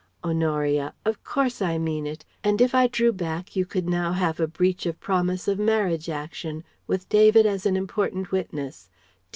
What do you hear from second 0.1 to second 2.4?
Honoria: "Of course I mean it!